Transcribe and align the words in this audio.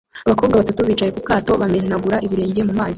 Abakobwa 0.27 0.59
batatu 0.61 0.81
bicaye 0.87 1.11
ku 1.15 1.21
kato 1.27 1.51
bamenagura 1.61 2.17
ibirenge 2.25 2.61
mu 2.67 2.73
mazi 2.79 2.89